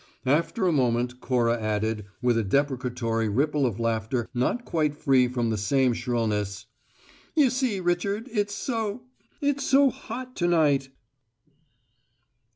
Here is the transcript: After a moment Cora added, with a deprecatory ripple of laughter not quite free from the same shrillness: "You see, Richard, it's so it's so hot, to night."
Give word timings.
After 0.25 0.65
a 0.65 0.71
moment 0.71 1.19
Cora 1.21 1.59
added, 1.61 2.07
with 2.23 2.35
a 2.35 2.43
deprecatory 2.43 3.29
ripple 3.29 3.67
of 3.67 3.79
laughter 3.79 4.27
not 4.33 4.65
quite 4.65 4.95
free 4.95 5.27
from 5.27 5.51
the 5.51 5.59
same 5.59 5.93
shrillness: 5.93 6.65
"You 7.35 7.51
see, 7.51 7.79
Richard, 7.79 8.27
it's 8.33 8.55
so 8.55 9.03
it's 9.41 9.63
so 9.63 9.91
hot, 9.91 10.35
to 10.37 10.47
night." 10.47 10.89